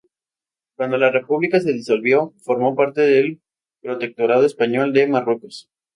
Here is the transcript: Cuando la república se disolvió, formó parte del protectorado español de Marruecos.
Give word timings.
Cuando 0.77 0.97
la 0.97 1.11
república 1.11 1.59
se 1.59 1.73
disolvió, 1.73 2.33
formó 2.41 2.75
parte 2.75 3.01
del 3.01 3.39
protectorado 3.83 4.47
español 4.47 4.93
de 4.93 5.05
Marruecos. 5.05 5.69